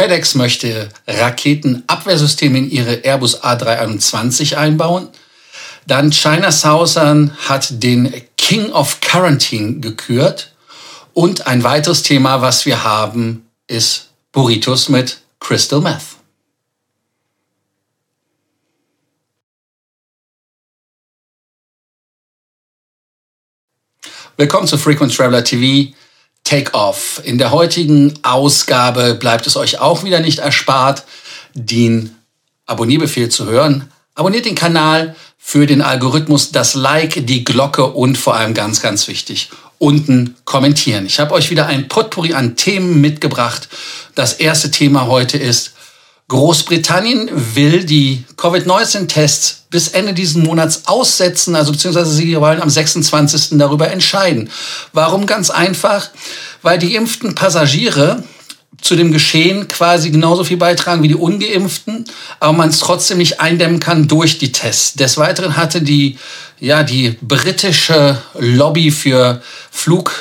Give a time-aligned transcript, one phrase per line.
[0.00, 5.10] FedEx möchte Raketenabwehrsysteme in ihre Airbus A321 einbauen.
[5.86, 10.54] Dann China Southern hat den King of Quarantine gekürt.
[11.12, 16.16] Und ein weiteres Thema, was wir haben, ist Burritos mit Crystal Meth.
[24.38, 25.92] Willkommen zu Frequent Traveler TV.
[26.50, 27.20] Take Off.
[27.22, 31.04] In der heutigen Ausgabe bleibt es euch auch wieder nicht erspart,
[31.54, 32.16] den
[32.66, 33.88] Abonnierbefehl zu hören.
[34.16, 39.06] Abonniert den Kanal für den Algorithmus, das Like, die Glocke und vor allem ganz, ganz
[39.06, 41.06] wichtig, unten kommentieren.
[41.06, 43.68] Ich habe euch wieder ein Potpourri an Themen mitgebracht.
[44.16, 45.74] Das erste Thema heute ist,
[46.30, 53.58] Großbritannien will die Covid-19-Tests bis Ende dieses Monats aussetzen, also beziehungsweise sie wollen am 26.
[53.58, 54.48] darüber entscheiden.
[54.92, 55.26] Warum?
[55.26, 56.10] Ganz einfach,
[56.62, 58.22] weil die geimpften Passagiere
[58.80, 62.04] zu dem Geschehen quasi genauso viel beitragen wie die ungeimpften,
[62.38, 64.94] aber man es trotzdem nicht eindämmen kann durch die Tests.
[64.94, 66.16] Des Weiteren hatte die,
[66.60, 70.12] ja, die britische Lobby für Flug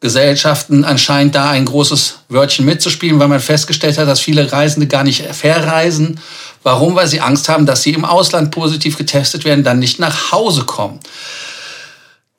[0.00, 5.04] Gesellschaften anscheinend da ein großes Wörtchen mitzuspielen, weil man festgestellt hat, dass viele Reisende gar
[5.04, 6.18] nicht verreisen.
[6.62, 6.94] Warum?
[6.94, 10.64] Weil sie Angst haben, dass sie im Ausland positiv getestet werden, dann nicht nach Hause
[10.64, 11.00] kommen.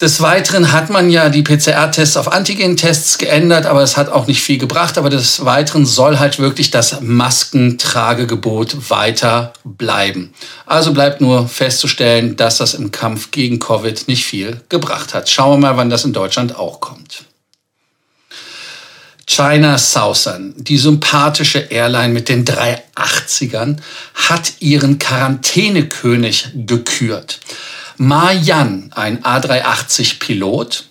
[0.01, 4.41] Des Weiteren hat man ja die PCR-Tests auf Antigen-Tests geändert, aber es hat auch nicht
[4.41, 4.97] viel gebracht.
[4.97, 10.33] Aber des Weiteren soll halt wirklich das Maskentragegebot weiter bleiben.
[10.65, 15.29] Also bleibt nur festzustellen, dass das im Kampf gegen Covid nicht viel gebracht hat.
[15.29, 17.25] Schauen wir mal, wann das in Deutschland auch kommt.
[19.27, 23.77] China Southern, die sympathische Airline mit den 380ern,
[24.13, 27.39] hat ihren Quarantänekönig gekürt.
[27.97, 30.85] Ma Yan, ein A380-Pilot,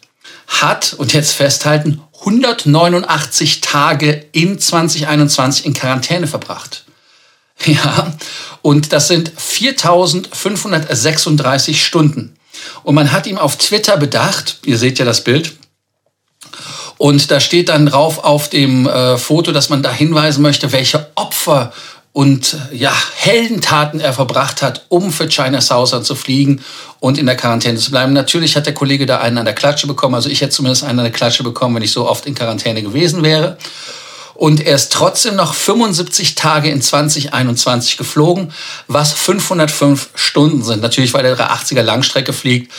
[0.46, 6.84] hat, und jetzt festhalten, 189 Tage in 2021 in Quarantäne verbracht.
[7.66, 8.14] Ja,
[8.62, 12.34] und das sind 4536 Stunden.
[12.84, 15.52] Und man hat ihm auf Twitter bedacht, ihr seht ja das Bild,
[17.00, 21.06] und da steht dann drauf auf dem äh, Foto, dass man da hinweisen möchte, welche
[21.14, 21.72] Opfer
[22.12, 26.60] und ja, Heldentaten er verbracht hat, um für China Southern zu fliegen
[26.98, 28.12] und in der Quarantäne zu bleiben.
[28.12, 30.14] Natürlich hat der Kollege da einen an der Klatsche bekommen.
[30.14, 32.82] Also ich hätte zumindest einen an der Klatsche bekommen, wenn ich so oft in Quarantäne
[32.82, 33.56] gewesen wäre.
[34.40, 38.54] Und er ist trotzdem noch 75 Tage in 2021 geflogen,
[38.86, 40.80] was 505 Stunden sind.
[40.80, 42.72] Natürlich, weil der 380er Langstrecke fliegt.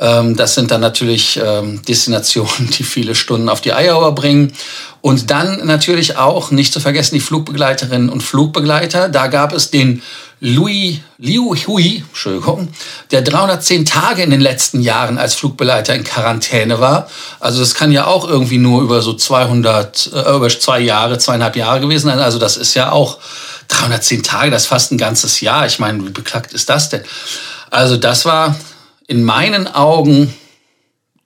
[0.00, 4.54] Ähm, das sind dann natürlich ähm, Destinationen, die viele Stunden auf die Iowa bringen.
[5.02, 9.10] Und dann natürlich auch, nicht zu vergessen, die Flugbegleiterinnen und Flugbegleiter.
[9.10, 10.00] Da gab es den
[10.44, 12.66] Louis, Liu Hui, Entschuldigung,
[13.12, 17.08] der 310 Tage in den letzten Jahren als Flugbegleiter in Quarantäne war.
[17.38, 21.54] Also das kann ja auch irgendwie nur über so 200, äh, über zwei Jahre, zweieinhalb
[21.54, 22.18] Jahre gewesen sein.
[22.18, 23.18] Also das ist ja auch
[23.68, 25.64] 310 Tage, das ist fast ein ganzes Jahr.
[25.66, 27.04] Ich meine, wie beklagt ist das denn?
[27.70, 28.56] Also das war
[29.06, 30.34] in meinen Augen,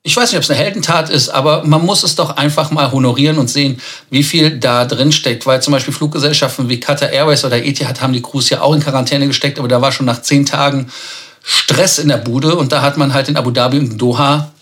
[0.06, 2.92] ich weiß nicht, ob es eine Heldentat ist, aber man muss es doch einfach mal
[2.92, 5.46] honorieren und sehen, wie viel da drin steckt.
[5.46, 8.80] Weil zum Beispiel Fluggesellschaften wie Qatar Airways oder Etihad haben die Crews ja auch in
[8.80, 10.92] Quarantäne gesteckt, aber da war schon nach zehn Tagen
[11.42, 14.52] Stress in der Bude und da hat man halt in Abu Dhabi und Doha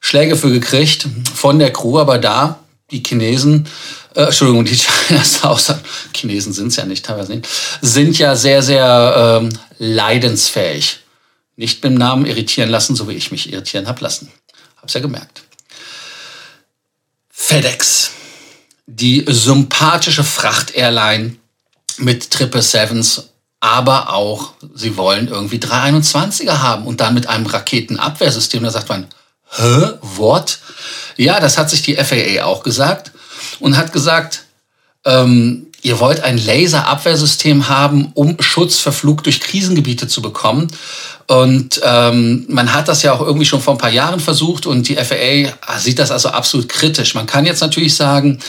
[0.00, 2.58] Schläge für gekriegt von der Crew, aber da
[2.90, 3.66] die Chinesen,
[4.14, 5.22] äh, Entschuldigung, die China
[6.14, 7.48] Chinesen sind es ja nicht, teilweise nicht,
[7.80, 10.98] sind ja sehr, sehr ähm, leidensfähig
[11.56, 14.30] nicht mit dem Namen irritieren lassen, so wie ich mich irritieren habe lassen.
[14.80, 15.42] Hab's ja gemerkt.
[17.30, 18.10] FedEx,
[18.86, 21.36] die sympathische Fracht-Airline
[21.98, 23.30] mit Triple Sevens,
[23.60, 28.62] aber auch, sie wollen irgendwie 321er haben und dann mit einem Raketenabwehrsystem.
[28.62, 29.06] Da sagt man,
[29.50, 30.58] hä, what?
[31.16, 33.12] Ja, das hat sich die FAA auch gesagt
[33.60, 34.44] und hat gesagt,
[35.04, 40.66] ähm, ihr wollt ein Laserabwehrsystem haben, um Schutz für Flug durch Krisengebiete zu bekommen.
[41.28, 44.88] Und ähm, man hat das ja auch irgendwie schon vor ein paar Jahren versucht und
[44.88, 47.14] die FAA sieht das also absolut kritisch.
[47.14, 48.40] Man kann jetzt natürlich sagen,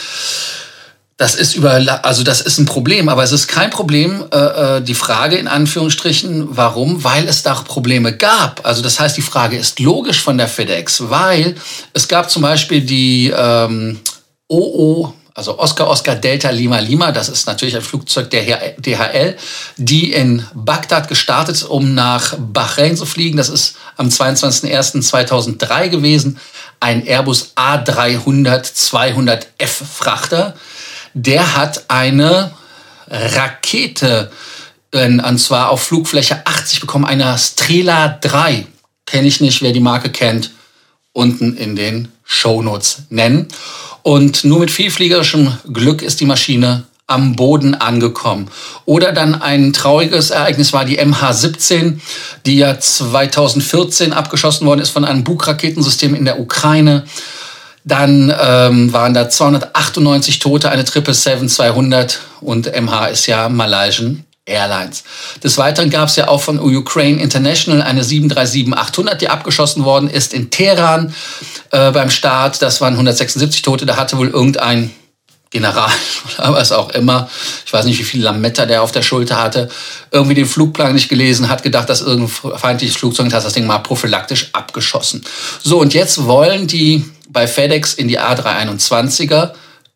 [1.18, 4.26] das ist über, also das ist ein Problem, aber es ist kein Problem.
[4.32, 4.38] Äh,
[4.78, 7.04] äh die Frage in Anführungsstrichen, warum?
[7.04, 8.66] Weil es da Probleme gab.
[8.66, 11.54] Also das heißt, die Frage ist logisch von der FedEx, weil
[11.94, 14.00] es gab zum Beispiel die ähm,
[14.48, 19.38] OO also Oscar Oscar Delta Lima Lima, das ist natürlich ein Flugzeug der DHL,
[19.78, 23.38] die in Bagdad gestartet, um nach Bahrain zu fliegen.
[23.38, 26.40] Das ist am 22.01.2003 gewesen.
[26.80, 30.56] Ein Airbus A300-200F Frachter.
[31.14, 32.50] Der hat eine
[33.08, 34.32] Rakete,
[34.92, 38.66] und zwar auf Flugfläche 80 bekommen, eine Strela 3.
[39.06, 40.50] Kenne ich nicht, wer die Marke kennt,
[41.18, 43.48] unten in den Shownotes nennen.
[44.04, 48.50] Und nur mit vielfliegerischem Glück ist die Maschine am Boden angekommen.
[48.86, 52.00] Oder dann ein trauriges Ereignis war die MH17,
[52.46, 57.06] die ja 2014 abgeschossen worden ist von einem Bug-Raketensystem in der Ukraine.
[57.84, 65.04] Dann ähm, waren da 298 Tote, eine 777-200 und MH ist ja Malaysian Airlines.
[65.44, 70.34] Des Weiteren gab es ja auch von Ukraine International eine 737-800, die abgeschossen worden ist
[70.34, 71.14] in Teheran
[71.72, 72.62] äh, beim Start.
[72.62, 73.86] Das waren 176 Tote.
[73.86, 74.92] Da hatte wohl irgendein
[75.50, 75.90] General
[76.38, 77.30] oder was auch immer,
[77.66, 79.70] ich weiß nicht, wie viel Lametta der auf der Schulter hatte,
[80.12, 83.80] irgendwie den Flugplan nicht gelesen, hat gedacht, dass irgendein feindliches Flugzeug hat das Ding mal
[83.80, 85.24] prophylaktisch abgeschossen.
[85.64, 89.52] So, und jetzt wollen die bei FedEx in die A321er,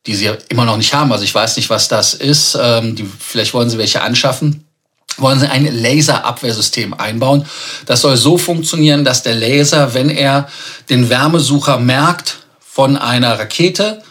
[0.08, 3.06] die sie immer noch nicht haben, also ich weiß nicht, was das ist, ähm, die,
[3.20, 4.66] vielleicht wollen sie welche anschaffen,
[5.18, 7.46] wollen sie ein Laserabwehrsystem einbauen.
[7.86, 10.48] Das soll so funktionieren, dass der Laser, wenn er
[10.90, 14.02] den Wärmesucher merkt von einer Rakete,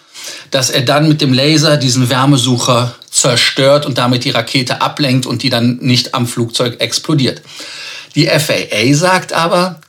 [0.51, 5.43] dass er dann mit dem Laser diesen Wärmesucher zerstört und damit die Rakete ablenkt und
[5.43, 7.43] die dann nicht am Flugzeug explodiert.
[8.15, 9.81] Die FAA sagt aber,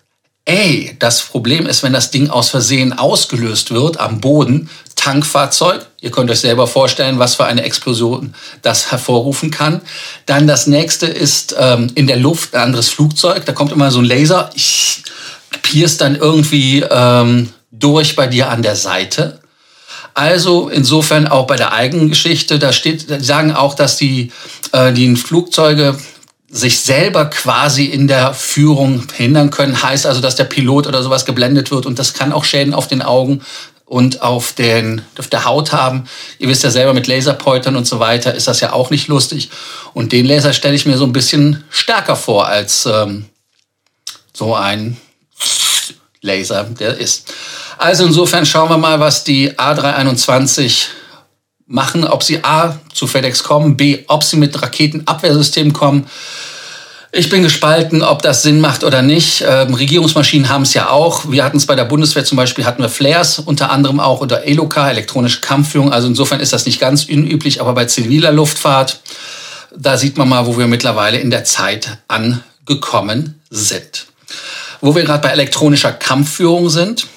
[0.46, 6.12] ey, das Problem ist, wenn das Ding aus Versehen ausgelöst wird am Boden, Tankfahrzeug, ihr
[6.12, 8.34] könnt euch selber vorstellen, was für eine Explosion
[8.64, 9.82] das hervorrufen kann.
[10.26, 14.00] Dann das nächste ist ähm, in der Luft ein anderes Flugzeug, da kommt immer so
[14.00, 14.50] ein Laser,
[15.62, 19.40] pierst dann irgendwie ähm, durch bei dir an der Seite.
[20.14, 24.32] Also insofern auch bei der eigenen Geschichte, da steht, sagen auch, dass die,
[24.74, 25.98] äh, die Flugzeuge
[26.50, 29.82] sich selber quasi in der Führung hindern können.
[29.82, 32.90] Heißt also, dass der Pilot oder sowas geblendet wird und das kann auch Schäden auf
[32.90, 33.42] den Augen
[33.92, 36.06] und auf, den, auf der Haut haben.
[36.40, 39.50] Ihr wisst ja selber, mit Laserpointern und so weiter ist das ja auch nicht lustig.
[39.94, 43.26] Und den Laser stelle ich mir so ein bisschen stärker vor als ähm,
[44.32, 44.96] so ein
[46.22, 47.34] Laser, der ist.
[47.78, 50.86] Also insofern schauen wir mal, was die A321
[51.68, 56.08] machen, ob sie A zu FedEx kommen, B, ob sie mit Raketenabwehrsystemen kommen.
[57.14, 59.44] Ich bin gespalten, ob das Sinn macht oder nicht.
[59.46, 61.30] Ähm, Regierungsmaschinen haben es ja auch.
[61.30, 64.44] Wir hatten es bei der Bundeswehr zum Beispiel, hatten wir Flares, unter anderem auch unter
[64.44, 65.92] ELOCA, elektronische Kampfführung.
[65.92, 69.02] Also insofern ist das nicht ganz unüblich, aber bei ziviler Luftfahrt,
[69.76, 74.06] da sieht man mal, wo wir mittlerweile in der Zeit angekommen sind.
[74.80, 77.08] Wo wir gerade bei elektronischer Kampfführung sind,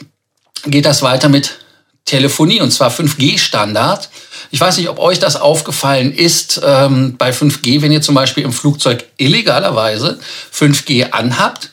[0.66, 1.58] geht das weiter mit
[2.04, 4.10] Telefonie und zwar 5G-Standard.
[4.50, 8.44] Ich weiß nicht, ob euch das aufgefallen ist ähm, bei 5G, wenn ihr zum Beispiel
[8.44, 10.18] im Flugzeug illegalerweise
[10.52, 11.70] 5G anhabt,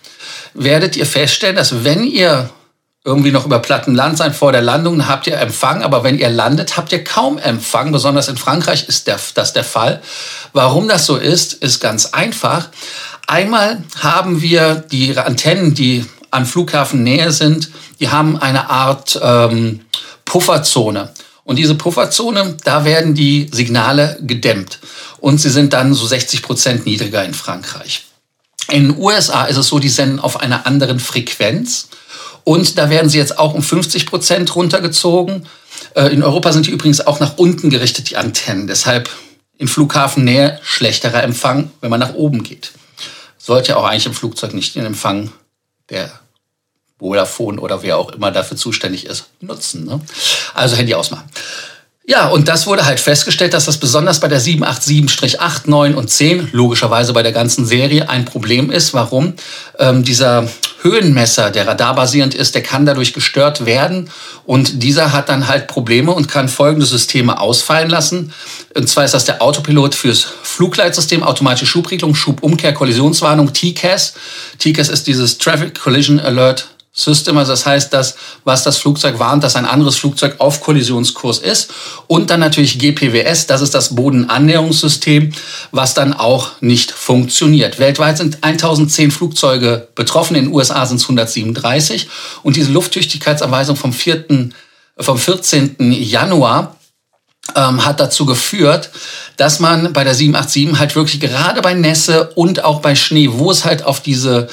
[0.54, 2.50] werdet ihr feststellen, dass wenn ihr
[3.04, 6.30] irgendwie noch über platten Land seid vor der Landung, habt ihr Empfang, aber wenn ihr
[6.30, 7.92] landet, habt ihr kaum Empfang.
[7.92, 10.02] Besonders in Frankreich ist der, das der Fall.
[10.54, 12.70] Warum das so ist, ist ganz einfach.
[13.26, 19.82] Einmal haben wir die Antennen, die an Flughafennähe sind, die haben eine Art ähm,
[20.32, 21.10] Pufferzone.
[21.44, 24.80] Und diese Pufferzone, da werden die Signale gedämmt.
[25.20, 28.06] Und sie sind dann so 60 Prozent niedriger in Frankreich.
[28.70, 31.90] In den USA ist es so, die senden auf einer anderen Frequenz.
[32.46, 35.48] Und da werden sie jetzt auch um 50 Prozent runtergezogen.
[35.96, 38.68] Äh, in Europa sind die übrigens auch nach unten gerichtet, die Antennen.
[38.68, 39.10] Deshalb
[39.58, 42.72] in Flughafennähe schlechterer Empfang, wenn man nach oben geht.
[43.38, 45.34] Sollte auch eigentlich im Flugzeug nicht den Empfang
[45.90, 46.10] der
[47.02, 49.86] Vodafone oder wer auch immer dafür zuständig ist, nutzen.
[49.86, 50.00] Ne?
[50.54, 51.30] Also Handy ausmachen.
[52.04, 56.50] Ja, und das wurde halt festgestellt, dass das besonders bei der 787-8, 9 und 10,
[56.52, 58.94] logischerweise bei der ganzen Serie, ein Problem ist.
[58.96, 59.34] Warum?
[59.78, 60.50] Ähm, dieser
[60.82, 64.10] Höhenmesser, der radarbasierend ist, der kann dadurch gestört werden.
[64.46, 68.34] Und dieser hat dann halt Probleme und kann folgende Systeme ausfallen lassen.
[68.76, 74.16] Und zwar ist das der Autopilot fürs Flugleitsystem, automatische Schubregelung, Schubumkehr, Kollisionswarnung, TCAS.
[74.58, 79.46] TCAS ist dieses Traffic Collision Alert System, also das heißt, dass was das Flugzeug warnt,
[79.46, 81.72] dass ein anderes Flugzeug auf Kollisionskurs ist.
[82.08, 85.32] Und dann natürlich GPWS, das ist das Bodenannäherungssystem,
[85.72, 87.80] was dann auch nicht funktioniert.
[87.80, 92.10] Weltweit sind 1010 Flugzeuge betroffen, in den USA sind es 137.
[92.44, 94.50] Und diese Lufttüchtigkeitsanweisung vom 4.,
[94.98, 95.78] vom 14.
[95.94, 96.76] Januar
[97.56, 98.92] ähm, hat dazu geführt,
[99.38, 103.52] dass man bei der 787 halt wirklich gerade bei Nässe und auch bei Schnee, wo
[103.52, 104.48] es halt auf diese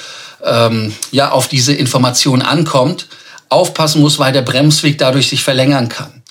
[0.44, 3.08] ähm, ja auf diese Information ankommt,
[3.48, 6.22] aufpassen muss, weil der Bremsweg dadurch sich verlängern kann.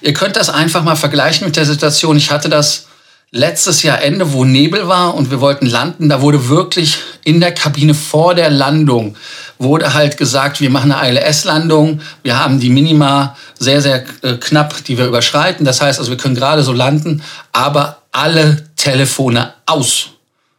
[0.00, 2.16] Ihr könnt das einfach mal vergleichen mit der Situation.
[2.16, 2.85] Ich hatte das
[3.30, 6.08] letztes Jahr Ende, wo Nebel war und wir wollten landen.
[6.08, 9.16] Da wurde wirklich in der Kabine vor der Landung
[9.58, 12.00] wurde halt gesagt, wir machen eine ILS-Landung.
[12.22, 15.64] Wir haben die Minima sehr, sehr äh, knapp, die wir überschreiten.
[15.64, 20.08] Das heißt also, wir können gerade so landen, aber alle Telefone aus.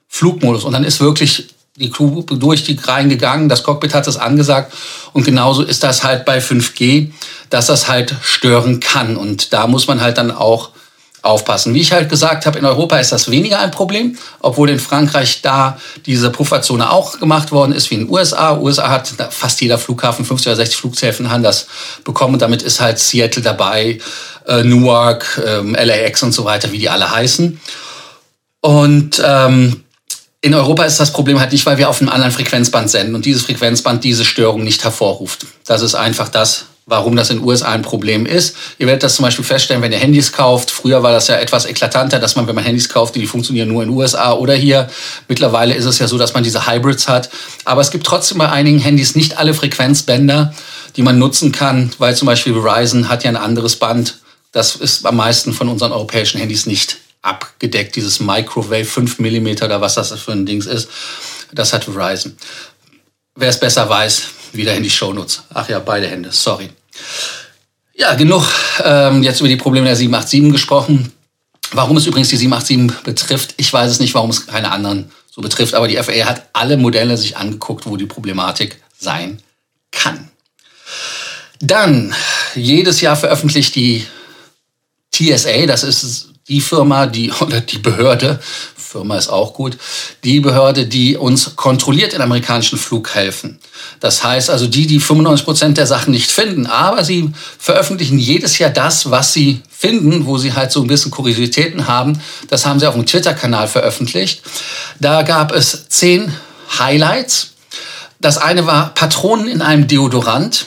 [0.08, 0.64] Flugmodus.
[0.64, 4.74] Und dann ist wirklich die Crew durch die Reihen gegangen, das Cockpit hat es angesagt
[5.14, 7.12] und genauso ist das halt bei 5G,
[7.52, 10.72] dass das halt stören kann und da muss man halt dann auch
[11.22, 11.74] aufpassen.
[11.74, 15.42] Wie ich halt gesagt habe, in Europa ist das weniger ein Problem, obwohl in Frankreich
[15.42, 18.58] da diese Pufferzone auch gemacht worden ist wie in den USA.
[18.58, 21.68] USA hat fast jeder Flughafen, 50 oder 60 Flughäfen haben das
[22.04, 24.00] bekommen und damit ist halt Seattle dabei,
[24.48, 27.60] äh, Newark, ähm, LAX und so weiter, wie die alle heißen.
[28.62, 29.84] Und ähm,
[30.42, 33.26] in Europa ist das Problem halt nicht, weil wir auf einem anderen Frequenzband senden und
[33.26, 35.46] dieses Frequenzband diese Störung nicht hervorruft.
[35.66, 38.56] Das ist einfach das, warum das in den USA ein Problem ist.
[38.80, 40.72] Ihr werdet das zum Beispiel feststellen, wenn ihr Handys kauft.
[40.72, 43.84] Früher war das ja etwas eklatanter, dass man, wenn man Handys kauft, die funktionieren nur
[43.84, 44.90] in den USA oder hier.
[45.28, 47.30] Mittlerweile ist es ja so, dass man diese Hybrids hat.
[47.66, 50.54] Aber es gibt trotzdem bei einigen Handys nicht alle Frequenzbänder,
[50.96, 54.20] die man nutzen kann, weil zum Beispiel Verizon hat ja ein anderes Band.
[54.54, 59.82] Das ist am meisten von unseren europäischen Handys nicht abgedeckt, dieses Microwave 5 mm oder
[59.82, 60.88] was das für ein Dings ist.
[61.52, 62.38] Das hat Verizon.
[63.36, 64.24] Wer es besser weiß,
[64.54, 65.44] wieder in die Shownotes.
[65.54, 66.70] Ach ja, beide Hände, sorry.
[67.96, 68.44] Ja, genug
[68.84, 71.12] ähm, jetzt über die Probleme der 787 gesprochen.
[71.72, 75.42] Warum es übrigens die 787 betrifft, ich weiß es nicht, warum es keine anderen so
[75.42, 79.42] betrifft, aber die FAA hat alle Modelle sich angeguckt, wo die Problematik sein
[79.92, 80.30] kann.
[81.60, 82.14] Dann,
[82.56, 84.06] jedes Jahr veröffentlicht die
[85.14, 88.40] TSA, das ist die Firma, die, oder die Behörde,
[88.76, 89.78] Firma ist auch gut,
[90.24, 93.60] die Behörde, die uns kontrolliert in amerikanischen Flughäfen.
[94.00, 98.58] Das heißt also die, die 95 Prozent der Sachen nicht finden, aber sie veröffentlichen jedes
[98.60, 102.22] Jahr das, was sie finden, wo sie halt so ein bisschen Kuriositäten haben.
[102.50, 104.42] Das haben sie auf dem Twitter-Kanal veröffentlicht.
[105.00, 106.34] Da gab es zehn
[106.80, 107.56] Highlights.
[108.20, 110.66] Das eine war Patronen in einem Deodorant.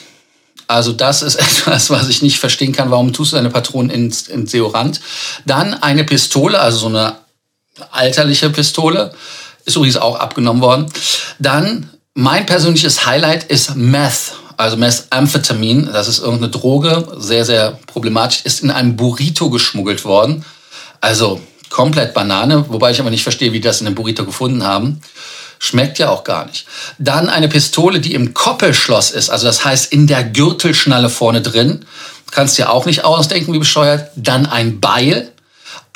[0.70, 2.90] Also das ist etwas, was ich nicht verstehen kann.
[2.90, 5.00] Warum tust du deine Patronen ins, ins Deodorant?
[5.44, 7.16] Dann eine Pistole, also so eine
[7.90, 9.12] alterliche Pistole.
[9.64, 10.86] Ist übrigens auch abgenommen worden.
[11.40, 14.32] Dann mein persönliches Highlight ist Meth.
[14.56, 20.44] Also Methamphetamin, das ist irgendeine Droge, sehr, sehr problematisch, ist in einem Burrito geschmuggelt worden.
[21.00, 24.62] Also komplett Banane, wobei ich aber nicht verstehe, wie die das in einem Burrito gefunden
[24.62, 25.00] haben.
[25.62, 26.66] Schmeckt ja auch gar nicht.
[26.98, 31.84] Dann eine Pistole, die im Koppelschloss ist, also das heißt in der Gürtelschnalle vorne drin.
[32.30, 34.10] Kannst dir auch nicht ausdenken, wie bescheuert.
[34.16, 35.30] Dann ein Beil.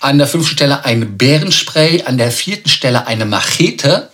[0.02, 2.02] An der fünften Stelle ein Bärenspray.
[2.04, 4.10] An der vierten Stelle eine Machete.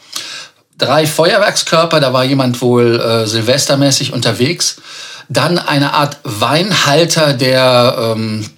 [0.79, 4.77] Drei Feuerwerkskörper, da war jemand wohl äh, silvestermäßig unterwegs.
[5.29, 8.49] Dann eine Art Weinhalter, der ähm,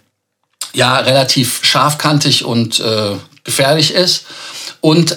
[0.75, 4.27] ja relativ scharfkantig und äh, gefährlich ist.
[4.83, 5.17] Und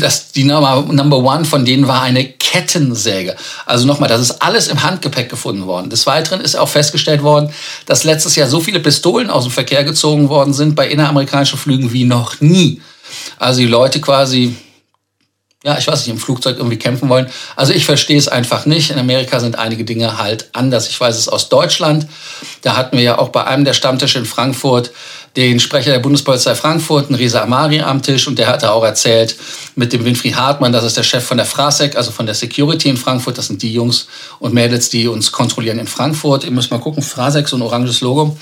[0.00, 3.36] das, die Number, Number One von denen war eine Kettensäge.
[3.66, 5.90] Also nochmal, das ist alles im Handgepäck gefunden worden.
[5.90, 7.50] Des Weiteren ist auch festgestellt worden,
[7.86, 11.92] dass letztes Jahr so viele Pistolen aus dem Verkehr gezogen worden sind bei inneramerikanischen Flügen
[11.92, 12.80] wie noch nie.
[13.38, 14.56] Also die Leute quasi
[15.64, 17.26] ja, ich weiß nicht, im Flugzeug irgendwie kämpfen wollen.
[17.56, 18.90] Also ich verstehe es einfach nicht.
[18.90, 20.90] In Amerika sind einige Dinge halt anders.
[20.90, 22.06] Ich weiß es aus Deutschland.
[22.60, 24.92] Da hatten wir ja auch bei einem der Stammtische in Frankfurt
[25.36, 28.28] den Sprecher der Bundespolizei Frankfurt, einen Reza Amari, am Tisch.
[28.28, 29.36] Und der hatte auch erzählt
[29.74, 32.90] mit dem Winfried Hartmann, das ist der Chef von der Frasec, also von der Security
[32.90, 33.38] in Frankfurt.
[33.38, 34.06] Das sind die Jungs
[34.38, 36.44] und Mädels, die uns kontrollieren in Frankfurt.
[36.44, 38.36] Ihr müsst mal gucken, Frasec, so ein oranges Logo.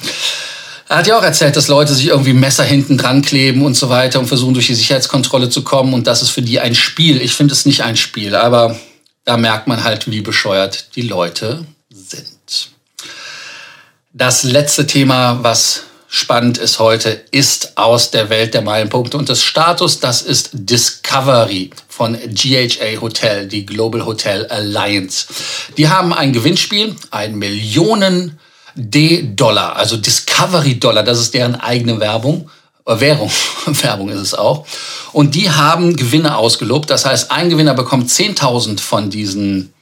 [0.89, 3.89] Er hat ja auch erzählt, dass Leute sich irgendwie Messer hinten dran kleben und so
[3.89, 7.21] weiter und versuchen durch die Sicherheitskontrolle zu kommen und das ist für die ein Spiel.
[7.21, 8.79] Ich finde es nicht ein Spiel, aber
[9.25, 12.71] da merkt man halt, wie bescheuert die Leute sind.
[14.13, 19.43] Das letzte Thema, was spannend ist heute, ist aus der Welt der Meilenpunkte und des
[19.43, 20.01] Status.
[20.01, 25.29] Das ist Discovery von GHA Hotel, die Global Hotel Alliance.
[25.79, 28.39] Die haben ein Gewinnspiel, ein Millionen
[28.75, 32.51] D-Dollar, also Discovery-Dollar, das ist deren eigene Werbung.
[32.87, 33.31] Äh, Währung,
[33.67, 34.67] Werbung ist es auch.
[35.13, 36.91] Und die haben Gewinne ausgelobt.
[36.91, 39.73] Das heißt, ein Gewinner bekommt 10.000 von diesen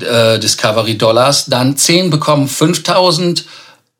[0.00, 3.44] äh, Discovery Dollars, dann 10 bekommen 5.000,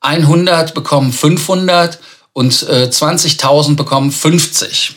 [0.01, 1.99] 100 bekommen 500
[2.33, 4.95] und äh, 20.000 bekommen 50.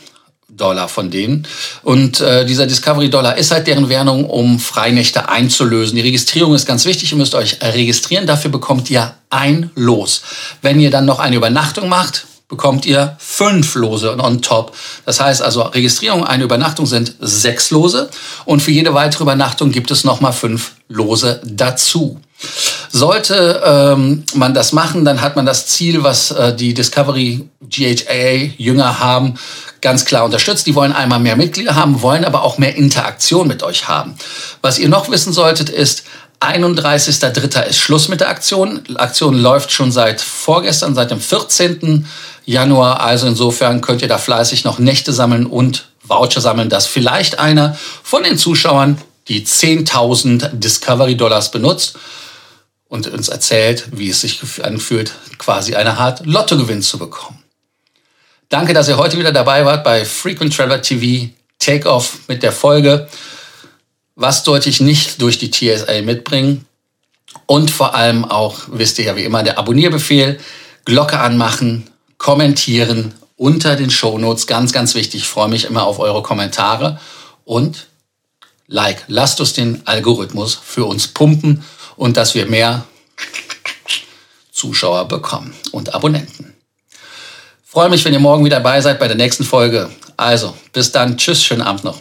[0.57, 1.47] Dollar von denen.
[1.83, 5.97] Und äh, dieser Discovery Dollar ist halt deren Währung, um Freinächte einzulösen.
[5.97, 7.13] Die Registrierung ist ganz wichtig.
[7.13, 8.27] Ihr müsst euch registrieren.
[8.27, 10.23] Dafür bekommt ihr ein Los.
[10.63, 14.75] Wenn ihr dann noch eine Übernachtung macht, bekommt ihr fünf Lose on top.
[15.05, 18.09] Das heißt also, Registrierung, eine Übernachtung sind sechs Lose
[18.45, 22.21] und für jede weitere Übernachtung gibt es nochmal fünf Lose dazu.
[22.91, 28.53] Sollte ähm, man das machen, dann hat man das Ziel, was äh, die Discovery GHA
[28.57, 29.35] Jünger haben,
[29.81, 30.67] ganz klar unterstützt.
[30.67, 34.17] Die wollen einmal mehr Mitglieder haben, wollen aber auch mehr Interaktion mit euch haben.
[34.63, 36.05] Was ihr noch wissen solltet ist,
[36.41, 37.63] 31.03.
[37.65, 38.83] ist Schluss mit der Aktion.
[38.89, 42.07] Die Aktion läuft schon seit vorgestern, seit dem 14.
[42.45, 43.01] Januar.
[43.01, 47.77] Also insofern könnt ihr da fleißig noch Nächte sammeln und Voucher sammeln, dass vielleicht einer
[48.03, 51.97] von den Zuschauern die 10.000 Discovery Dollars benutzt
[52.89, 57.43] und uns erzählt, wie es sich anfühlt, quasi eine Art Lottogewinn zu bekommen.
[58.49, 63.09] Danke, dass ihr heute wieder dabei wart bei Frequent Traveler TV Takeoff mit der Folge
[64.15, 66.65] Was sollte ich nicht durch die TSA mitbringen?
[67.47, 70.39] Und vor allem auch, wisst ihr ja wie immer, der Abonnierbefehl,
[70.85, 74.47] Glocke anmachen, kommentieren unter den Shownotes.
[74.47, 75.23] Ganz, ganz wichtig.
[75.23, 77.01] Ich freue mich immer auf eure Kommentare.
[77.45, 77.89] Und
[78.69, 81.63] Like, lasst uns den Algorithmus für uns pumpen
[81.97, 82.87] und dass wir mehr
[84.53, 86.55] Zuschauer bekommen und Abonnenten.
[87.65, 89.91] Freue mich, wenn ihr morgen wieder dabei seid bei der nächsten Folge.
[90.17, 91.19] Also, bis dann.
[91.19, 91.99] Tschüss, schönen Abend noch.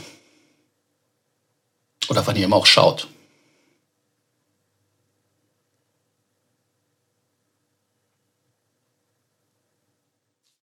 [2.07, 3.07] Oder wann ihr immer auch schaut.